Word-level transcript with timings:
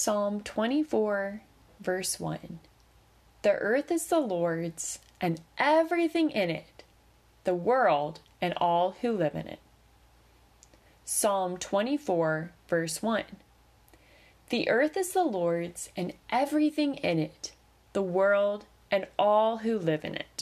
Psalm 0.00 0.40
24, 0.42 1.42
verse 1.80 2.20
1 2.20 2.60
The 3.42 3.50
earth 3.50 3.90
is 3.90 4.06
the 4.06 4.20
Lord's, 4.20 5.00
and 5.20 5.40
everything 5.58 6.30
in 6.30 6.50
it, 6.50 6.84
the 7.42 7.56
world 7.56 8.20
and 8.40 8.54
all 8.58 8.92
who 9.00 9.10
live 9.10 9.34
in 9.34 9.48
it. 9.48 9.58
Psalm 11.04 11.56
24, 11.56 12.52
verse 12.68 13.02
1 13.02 13.24
The 14.50 14.68
earth 14.68 14.96
is 14.96 15.12
the 15.14 15.24
Lord's, 15.24 15.90
and 15.96 16.12
everything 16.30 16.94
in 16.94 17.18
it, 17.18 17.50
the 17.92 18.00
world 18.00 18.66
and 18.92 19.04
all 19.18 19.58
who 19.58 19.76
live 19.76 20.04
in 20.04 20.14
it. 20.14 20.37